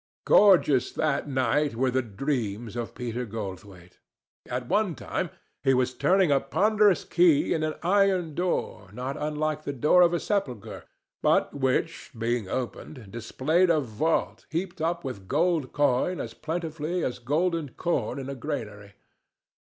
Gorgeous 0.25 0.91
that 0.93 1.27
night 1.29 1.75
were 1.75 1.91
the 1.91 2.01
dreams 2.01 2.75
of 2.75 2.95
Peter 2.95 3.23
Goldthwaite. 3.23 3.99
At 4.49 4.65
one 4.67 4.95
time 4.95 5.29
he 5.63 5.75
was 5.75 5.93
turning 5.93 6.31
a 6.31 6.39
ponderous 6.39 7.03
key 7.03 7.53
in 7.53 7.61
an 7.61 7.75
iron 7.83 8.33
door 8.33 8.89
not 8.93 9.15
unlike 9.15 9.61
the 9.63 9.73
door 9.73 10.01
of 10.01 10.11
a 10.15 10.19
sepulchre, 10.19 10.85
but 11.21 11.53
which, 11.53 12.09
being 12.17 12.49
opened, 12.49 13.11
disclosed 13.11 13.69
a 13.69 13.79
vault 13.79 14.47
heaped 14.49 14.81
up 14.81 15.03
with 15.03 15.27
gold 15.27 15.71
coin 15.71 16.19
as 16.19 16.33
plentifully 16.33 17.03
as 17.03 17.19
golden 17.19 17.69
corn 17.69 18.17
in 18.17 18.27
a 18.27 18.33
granary. 18.33 18.93